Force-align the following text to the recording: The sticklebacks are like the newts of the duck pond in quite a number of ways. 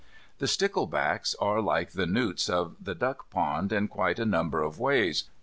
The 0.39 0.47
sticklebacks 0.47 1.35
are 1.39 1.61
like 1.61 1.91
the 1.91 2.07
newts 2.07 2.49
of 2.49 2.75
the 2.83 2.95
duck 2.95 3.29
pond 3.29 3.71
in 3.71 3.87
quite 3.87 4.17
a 4.17 4.25
number 4.25 4.63
of 4.63 4.79
ways. 4.79 5.25